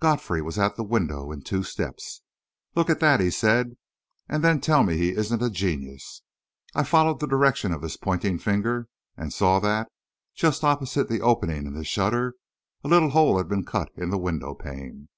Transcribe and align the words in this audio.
Godfrey 0.00 0.42
was 0.42 0.58
at 0.58 0.74
the 0.74 0.82
window 0.82 1.30
in 1.30 1.40
two 1.42 1.62
steps. 1.62 2.22
"Look 2.74 2.90
at 2.90 2.98
that!" 2.98 3.20
he 3.20 3.30
said, 3.30 3.76
"and 4.28 4.42
then 4.42 4.60
tell 4.60 4.82
me 4.82 4.96
he 4.96 5.10
isn't 5.10 5.40
a 5.40 5.48
genius!" 5.50 6.22
I 6.74 6.82
followed 6.82 7.20
the 7.20 7.28
direction 7.28 7.70
of 7.72 7.82
his 7.82 7.96
pointing 7.96 8.40
finger 8.40 8.88
and 9.16 9.32
saw 9.32 9.60
that, 9.60 9.86
just 10.34 10.64
opposite 10.64 11.08
the 11.08 11.20
opening 11.20 11.64
in 11.64 11.74
the 11.74 11.84
shutter, 11.84 12.34
a 12.82 12.88
little 12.88 13.10
hole 13.10 13.38
had 13.38 13.46
been 13.48 13.64
cut 13.64 13.92
in 13.94 14.10
the 14.10 14.18
window 14.18 14.52
pane. 14.52 15.10